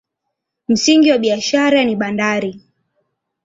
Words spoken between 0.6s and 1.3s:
Msingi wa